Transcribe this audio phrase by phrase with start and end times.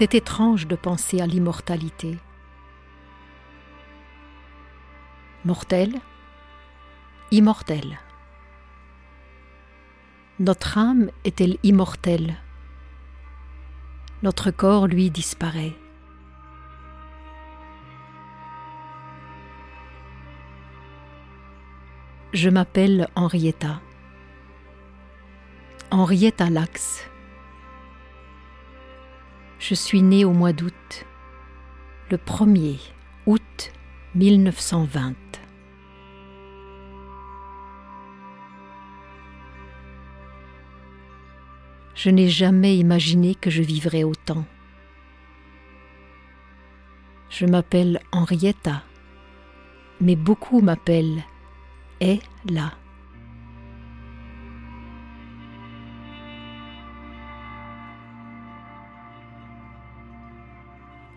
[0.00, 2.16] C'est étrange de penser à l'immortalité.
[5.44, 5.92] Mortel,
[7.30, 7.98] immortel.
[10.38, 12.38] Notre âme est-elle immortelle?
[14.22, 15.74] Notre corps, lui, disparaît.
[22.32, 23.82] Je m'appelle Henrietta.
[25.90, 27.09] Henrietta Lax.
[29.60, 31.04] Je suis née au mois d'août,
[32.10, 32.78] le 1er
[33.26, 33.72] août
[34.14, 35.14] 1920.
[41.94, 44.46] Je n'ai jamais imaginé que je vivrais autant.
[47.28, 48.82] Je m'appelle Henrietta,
[50.00, 51.22] mais beaucoup m'appellent
[52.00, 52.22] est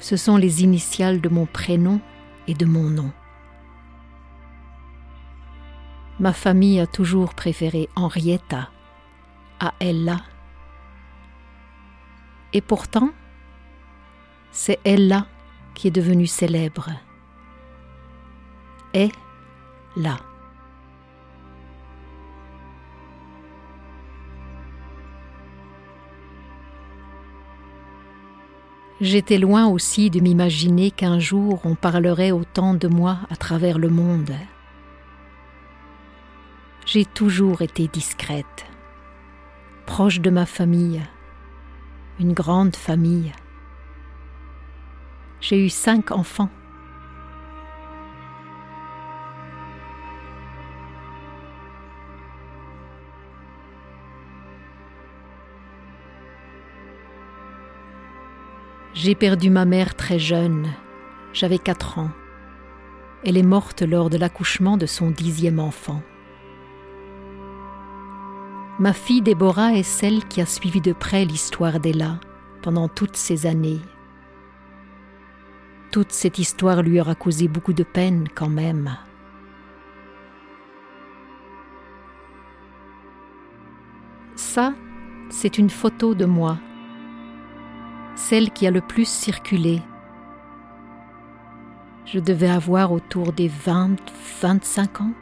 [0.04, 2.02] Ce sont les initiales de mon prénom
[2.46, 3.14] et de mon nom.
[6.20, 8.70] Ma famille a toujours préféré Henrietta
[9.62, 10.18] à Ella.
[12.52, 13.12] Et pourtant,
[14.52, 15.26] c'est Ella
[15.74, 16.90] qui est devenue célèbre.
[18.94, 19.10] Et
[19.96, 20.18] là.
[29.04, 33.90] J'étais loin aussi de m'imaginer qu'un jour on parlerait autant de moi à travers le
[33.90, 34.32] monde.
[36.86, 38.66] J'ai toujours été discrète,
[39.86, 41.02] proche de ma famille,
[42.18, 43.34] une grande famille.
[45.42, 46.50] J'ai eu cinq enfants.
[59.04, 60.72] J'ai perdu ma mère très jeune,
[61.34, 62.12] j'avais quatre ans.
[63.26, 66.02] Elle est morte lors de l'accouchement de son dixième enfant.
[68.80, 72.22] Ma fille Déborah est celle qui a suivi de près l'histoire d'Ella
[72.62, 73.82] pendant toutes ces années.
[75.92, 78.96] Toute cette histoire lui aura causé beaucoup de peine quand même.
[84.38, 84.74] Ça,
[85.30, 86.58] c'est une photo de moi
[88.16, 89.82] celle qui a le plus circulé.
[92.06, 95.14] Je devais avoir autour des 20-25 ans.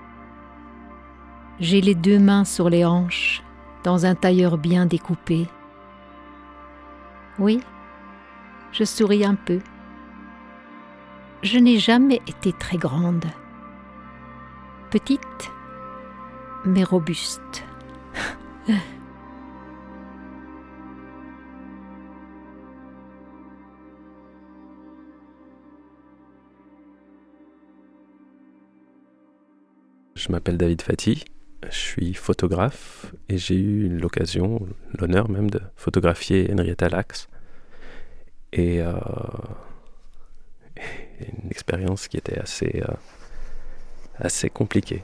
[1.59, 3.43] J'ai les deux mains sur les hanches,
[3.83, 5.47] dans un tailleur bien découpé.
[7.39, 7.61] Oui,
[8.71, 9.59] je souris un peu.
[11.43, 13.25] Je n'ai jamais été très grande.
[14.89, 15.51] Petite,
[16.65, 17.63] mais robuste.
[30.21, 31.25] Je m'appelle David Fati,
[31.67, 34.67] je suis photographe et j'ai eu l'occasion,
[34.99, 37.27] l'honneur même de photographier Henrietta Lacks.
[38.53, 38.93] Et euh,
[41.21, 42.93] une expérience qui était assez, euh,
[44.19, 45.03] assez compliquée.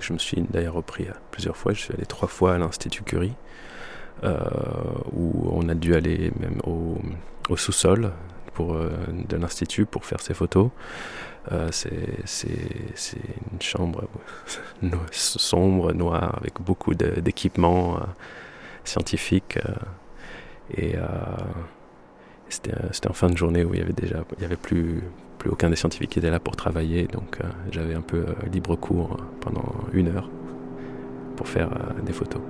[0.00, 3.36] Je me suis d'ailleurs repris plusieurs fois, je suis allé trois fois à l'Institut Curie,
[4.24, 4.40] euh,
[5.12, 8.12] où on a dû aller même au sous-sol
[8.52, 8.90] pour, euh,
[9.28, 10.70] de l'Institut pour faire ses photos.
[11.50, 13.18] Euh, c'est
[13.52, 14.08] une chambre
[15.10, 18.00] sombre, noire, avec beaucoup d'équipements euh,
[18.84, 19.58] scientifiques.
[20.76, 20.94] et
[22.48, 25.02] c'était en fin de journée où il y avait déjà il y avait plus,
[25.38, 27.06] plus aucun des scientifiques qui était là pour travailler.
[27.06, 27.38] Donc
[27.70, 30.28] j'avais un peu libre cours pendant une heure
[31.36, 31.70] pour faire
[32.04, 32.42] des photos.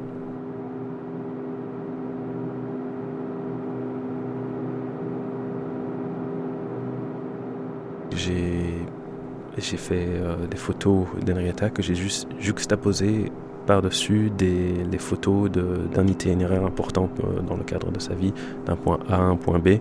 [8.16, 13.30] J'ai fait euh, des photos d'Henrietta que j'ai juste juxtaposées
[13.66, 18.32] par-dessus des, photos d'un itinéraire important euh, dans le cadre de sa vie,
[18.66, 19.78] d'un point A à un point B.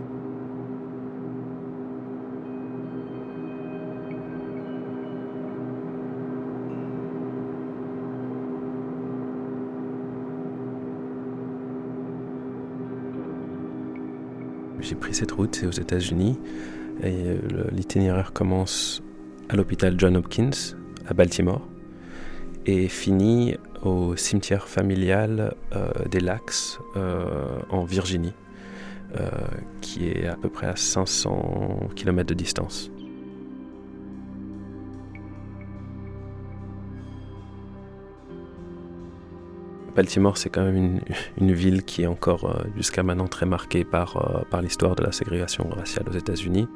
[14.79, 16.37] J'ai pris cette route, aux États-Unis.
[17.03, 17.37] Et
[17.71, 19.01] l'itinéraire commence
[19.49, 20.75] à l'hôpital John Hopkins
[21.07, 21.67] à Baltimore
[22.65, 28.33] et finit au cimetière familial euh, des Lacs euh, en Virginie,
[29.19, 29.29] euh,
[29.81, 32.91] qui est à peu près à 500 km de distance.
[39.95, 41.01] Baltimore, c'est quand même
[41.37, 45.03] une, ville qui est encore euh, jusqu'à maintenant très marquée par, euh, par l'histoire de
[45.03, 46.67] la ségrégation raciale aux États-Unis.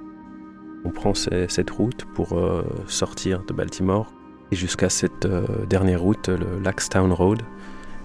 [0.86, 4.14] On prend cette route pour euh, sortir de Baltimore
[4.52, 5.28] et jusqu'à cette
[5.68, 7.42] dernière route, le Laxtown Road,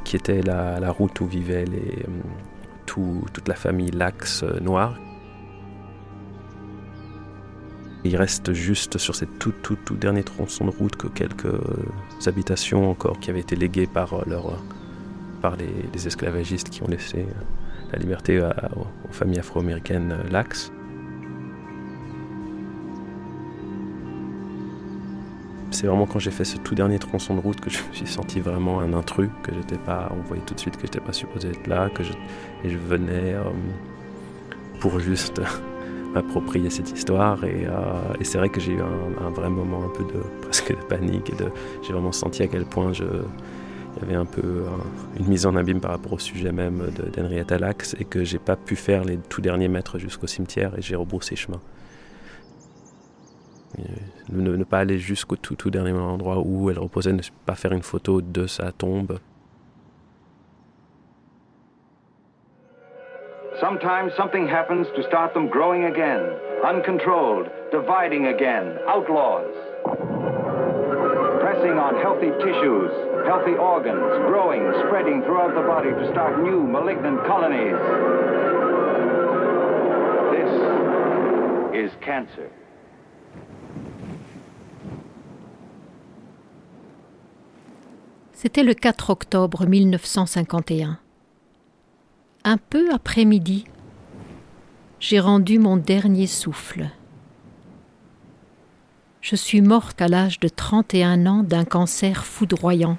[0.04, 2.06] qui était la, route où vivait les,
[2.86, 4.98] toute la famille Lax noire.
[8.02, 9.54] Il reste juste sur cette tout,
[9.90, 11.54] dernier tronçon de route que quelques
[12.26, 14.24] habitations encore qui avaient été léguées par
[15.58, 20.72] les, esclavagistes qui ont laissé euh, la liberté aux familles afro-américaines euh, lax.
[25.80, 28.06] C'est vraiment quand j'ai fait ce tout dernier tronçon de route que je me suis
[28.06, 31.14] senti vraiment un intrus, que j'étais pas, on voyait tout de suite que j'étais pas
[31.14, 32.12] supposé être là, que je,
[32.64, 33.44] et je venais euh,
[34.78, 35.40] pour juste
[36.14, 37.42] m'approprier cette histoire.
[37.44, 37.66] Et,
[38.20, 41.34] c'est vrai que j'ai eu un, vrai moment un peu de presque de panique et
[41.82, 44.64] j'ai vraiment senti à quel point je, il y avait un peu
[45.18, 48.56] une mise en abîme par rapport au sujet même d'Henrietta Lacks et que j'ai pas
[48.56, 51.58] pu faire les tout derniers mètres jusqu'au cimetière et j'ai rebroussé chemin.
[53.78, 57.82] Ne, ne, pas aller jusqu'au tout dernier endroit où elle reposait, ne pas faire une
[57.82, 59.18] photo de sa tombe.
[63.60, 66.22] Sometimes something happens to start them growing again,
[66.64, 69.52] uncontrolled, dividing again, outlaws.
[71.40, 72.90] Pressing on healthy tissues,
[73.26, 77.76] healthy organs, growing, spreading throughout the body to start new malignant colonies.
[80.32, 80.52] This
[81.84, 82.50] is cancer.
[88.42, 90.98] C'était le 4 octobre 1951.
[92.42, 93.66] Un peu après midi,
[94.98, 96.88] j'ai rendu mon dernier souffle.
[99.20, 102.96] Je suis morte à l'âge de 31 ans d'un cancer foudroyant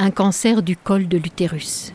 [0.00, 1.92] un cancer du col de l'utérus.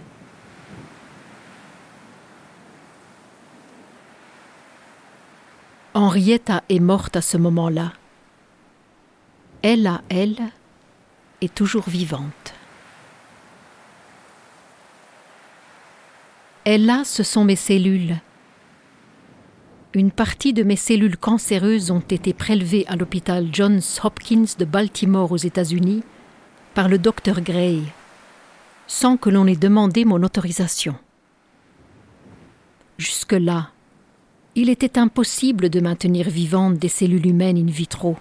[5.94, 7.92] Henrietta est morte à ce moment-là.
[9.62, 10.38] Elle à elle
[11.42, 12.54] est toujours vivante.
[16.64, 18.18] Elle a, ce sont mes cellules.
[19.94, 25.32] Une partie de mes cellules cancéreuses ont été prélevées à l'hôpital Johns Hopkins de Baltimore
[25.32, 26.04] aux États-Unis
[26.74, 27.82] par le docteur Gray,
[28.88, 30.96] sans que l'on ait demandé mon autorisation.
[32.98, 33.72] Jusque-là,
[34.54, 38.16] il était impossible de maintenir vivantes des cellules humaines in vitro.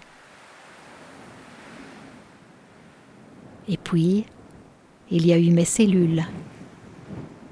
[3.71, 4.27] Et puis,
[5.13, 6.25] il y a eu mes cellules.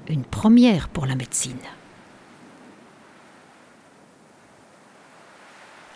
[0.09, 1.57] Une première pour la médecine.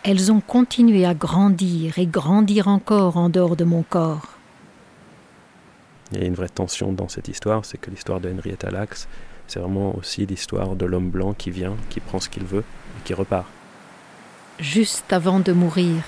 [0.02, 4.38] Elles ont continué à grandir et grandir encore en dehors de mon corps.
[6.12, 9.06] Il y a une vraie tension dans cette histoire, c'est que l'histoire de Henrietta Lacks,
[9.46, 12.64] c'est vraiment aussi l'histoire de l'homme blanc qui vient, qui prend ce qu'il veut
[12.98, 13.46] et qui repart.
[14.58, 16.02] Juste avant de mourir,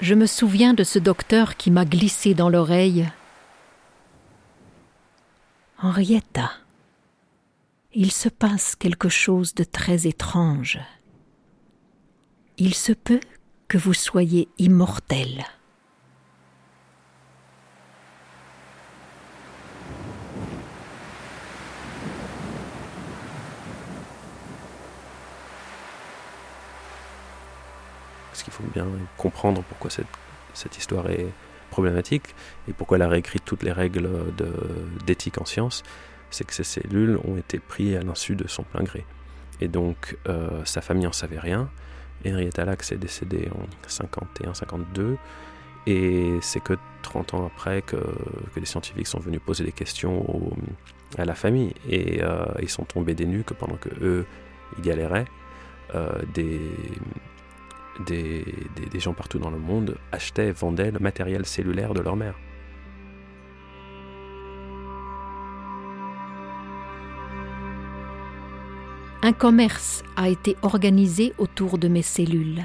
[0.00, 3.08] je me souviens de ce docteur qui m'a glissé dans l'oreille.
[5.78, 6.50] Henrietta,
[7.92, 10.78] il se passe quelque chose de très étrange.
[12.58, 13.20] Il se peut
[13.68, 15.44] que vous soyez immortelle.
[28.48, 28.86] Il faut bien
[29.18, 31.26] comprendre pourquoi cette, histoire est
[31.70, 32.34] problématique
[32.66, 34.08] et pourquoi elle a réécrit toutes les règles
[35.06, 35.82] d'éthique en science,
[36.30, 39.04] c'est que ces cellules ont été prises à l'insu de son plein gré.
[39.60, 41.68] Et donc euh, sa famille n'en savait rien.
[42.26, 45.16] Henrietta Lacks est décédée en 51-52
[45.86, 50.24] et c'est que 30 ans après que, que, les scientifiques sont venus poser des questions
[51.16, 54.26] à la famille et euh, ils sont tombés des nues que pendant que eux
[54.76, 55.26] ils galéraient,
[55.94, 56.60] euh, des,
[58.06, 58.44] des,
[58.98, 62.34] gens partout dans le monde achetaient, vendaient le matériel cellulaire de leur mère.
[69.22, 72.62] Un commerce a été organisé autour de mes cellules.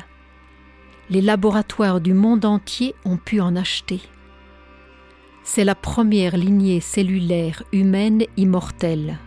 [1.10, 4.02] Les laboratoires du monde entier ont pu en acheter.
[5.44, 9.18] C'est la première lignée cellulaire humaine immortelle.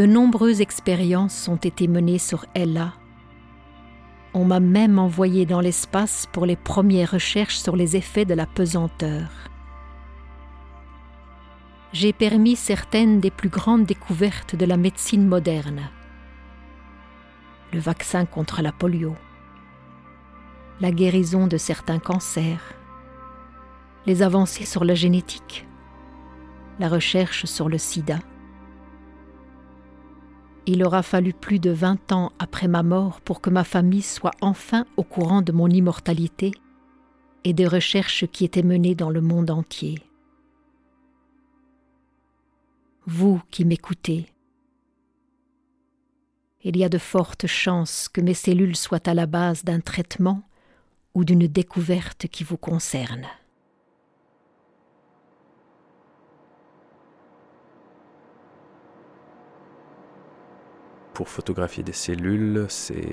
[0.00, 2.94] De nombreuses expériences ont été menées sur Ella.
[4.32, 8.46] On m'a même envoyé dans l'espace pour les premières recherches sur les effets de la
[8.46, 9.28] pesanteur.
[11.92, 15.90] J'ai permis certaines des plus grandes découvertes de la médecine moderne.
[17.74, 19.14] Le vaccin contre la polio,
[20.80, 22.72] la guérison de certains cancers,
[24.06, 25.66] les avancées sur la génétique,
[26.78, 28.20] la recherche sur le sida.
[30.66, 34.34] Il aura fallu plus de vingt ans après ma mort pour que ma famille soit
[34.40, 36.52] enfin au courant de mon immortalité
[37.44, 40.02] et des recherches qui étaient menées dans le monde entier.
[43.06, 44.26] Vous qui m'écoutez,
[46.62, 50.42] il y a de fortes chances que mes cellules soient à la base d'un traitement
[51.14, 53.26] ou d'une découverte qui vous concerne.
[61.20, 63.04] Pour photographier des cellules, c'est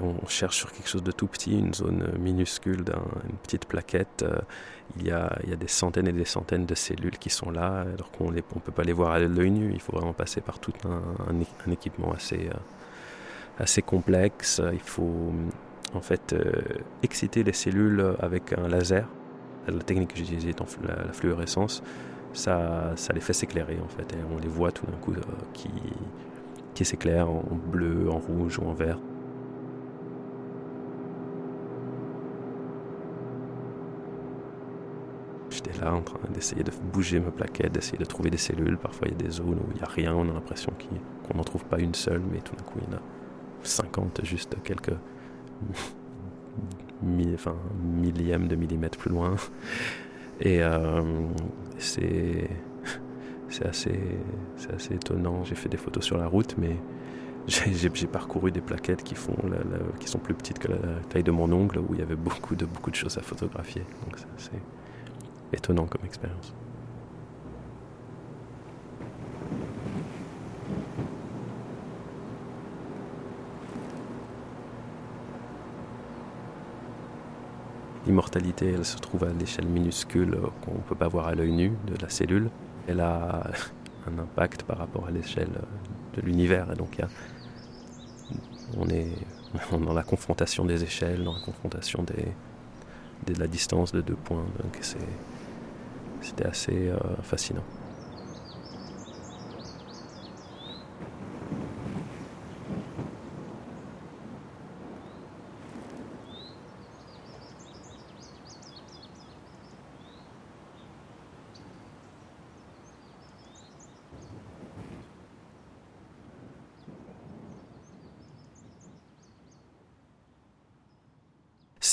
[0.00, 2.86] on cherche sur quelque chose de tout petit, une zone minuscule,
[3.28, 4.22] une petite plaquette.
[4.22, 4.38] Euh,
[4.96, 8.10] il y, a, il des centaines et des centaines de cellules qui sont là, alors
[8.12, 9.72] qu'on ne peut pas les voir à l'œil nu.
[9.74, 12.56] Il faut vraiment passer par tout un, équipement assez, euh,
[13.58, 14.62] assez complexe.
[14.72, 15.34] Il faut
[15.92, 16.62] en fait euh,
[17.02, 19.06] exciter les cellules avec un laser.
[19.66, 21.82] La technique que j'utilisais étant la, la, fluorescence,
[22.32, 24.14] ça, ça les fait s'éclairer en fait.
[24.14, 25.12] Et on les voit tout d'un coup
[25.52, 25.68] qui,
[26.78, 27.42] qui s'éclairent en
[27.72, 29.00] bleu, en rouge ou en vert.
[35.50, 38.78] J'étais là en train d'essayer de bouger ma plaquette, d'essayer de trouver des cellules.
[38.78, 40.72] Parfois, il y a des zones où il n'y a rien, on a l'impression
[41.26, 43.02] qu'on n'en trouve pas une seule, mais tout d'un coup, il y en a
[43.64, 44.94] 50, juste quelques
[47.02, 49.34] millièmes de millimètres plus loin.
[50.40, 51.02] Et euh,
[51.76, 52.48] c'est
[53.64, 53.98] assez,
[54.74, 55.44] assez étonnant.
[55.44, 56.76] J'ai fait des photos sur la route, mais
[57.46, 59.36] j'ai parcouru des plaquettes qui, font
[59.98, 60.78] qui sont plus petites que la
[61.08, 63.82] taille de mon ongle, où il y avait beaucoup de, beaucoup de choses à photographier.
[64.04, 64.52] Donc c'est
[65.52, 66.52] étonnant comme expérience.
[78.06, 81.72] L'immortalité, elle se trouve à l'échelle minuscule qu'on ne peut pas voir à l'œil nu
[81.86, 82.48] de la cellule.
[82.88, 83.50] Elle a
[84.06, 85.50] un impact par rapport à l'échelle
[86.16, 86.72] de l'univers.
[86.72, 86.98] Et donc,
[88.78, 89.12] on est
[89.72, 94.46] dans la confrontation des échelles, dans la confrontation de la distance de deux points.
[94.62, 94.78] Donc,
[96.20, 97.64] c'était assez euh, fascinant.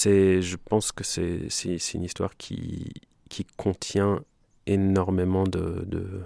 [0.05, 2.91] Je pense que c'est une histoire qui,
[3.57, 4.21] contient
[4.65, 6.23] énormément de,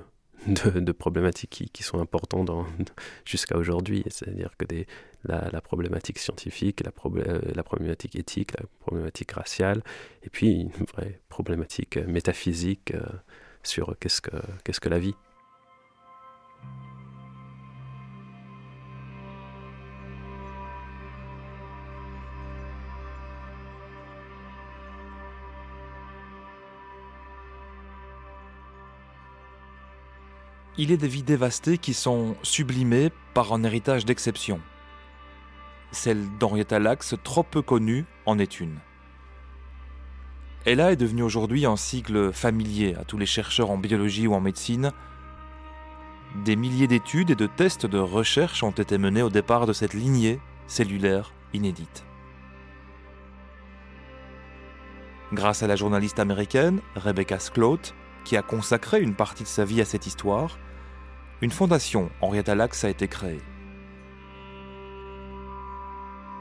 [0.98, 2.50] problématiques qui, sont importantes
[3.26, 4.04] jusqu'à aujourd'hui.
[4.10, 4.66] C'est-à-dire que
[5.26, 9.84] la, problématique scientifique, la, euh, la, problématique éthique, la problématique raciale,
[10.24, 13.02] et puis une vraie problématique métaphysique euh,
[13.64, 15.16] sur qu'est-ce que, qu'est-ce que la vie.
[30.80, 34.62] Il est des vies dévastées qui sont sublimées par un héritage d'exception.
[35.92, 38.78] Celle d'Henrietta Lacks, trop peu connue, en est une.
[40.66, 44.40] Ella est devenue aujourd'hui un sigle familier à tous les chercheurs en biologie ou en
[44.40, 44.94] médecine.
[46.46, 49.94] Des milliers d'études et de tests de recherche ont été menés au départ de cette
[49.94, 52.06] lignée cellulaire inédite.
[55.34, 57.94] Grâce à la journaliste américaine Rebecca Skloot,
[58.24, 60.58] qui a consacré une partie de sa vie à cette histoire,
[61.42, 63.42] une fondation Henrietta Lacks a été créée.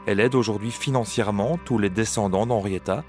[0.05, 3.03] Elle aide aujourd'hui financièrement tous les descendants d'Henrietta,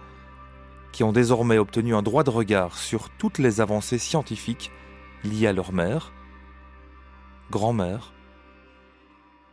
[0.93, 4.71] qui ont désormais obtenu un droit de regard sur toutes les avancées scientifiques
[5.25, 6.13] liées à leur mère,
[7.51, 8.13] grand-mère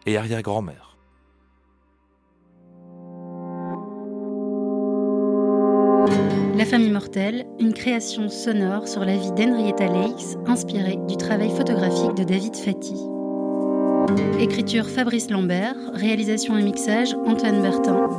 [0.06, 0.87] et arrière-grand-mère.
[6.58, 12.16] La famille mortelle, une création sonore sur la vie d'Henrietta Lakes, inspirée du travail photographique
[12.16, 12.96] de David Fati.
[14.40, 18.10] Écriture Fabrice Lambert, réalisation et mixage Antoine Bertin.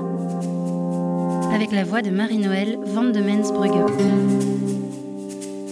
[1.53, 3.91] Avec la voix de Marie-Noël Van de Mensbrugge.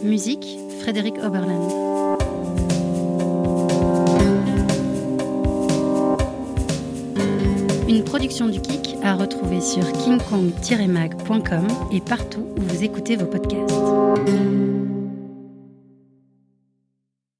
[0.03, 1.71] Musique Frédéric Oberland.
[7.89, 14.76] Une production du Kik à retrouver sur kingkong-mag.com et partout où vous écoutez vos podcasts.